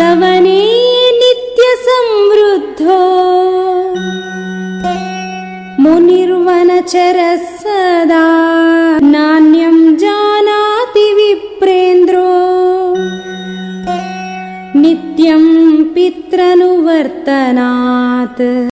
तवने 0.00 0.58
नित्यसंवृद्धो 1.20 2.96
मुनिर्वनचरः 5.84 7.30
सदा 7.62 8.26
नान्यम् 9.14 9.80
जानाति 10.02 11.06
विप्रेन्द्रो 11.20 12.30
नित्यम् 14.82 15.48
पित्रनुवर्तनात् 15.96 17.26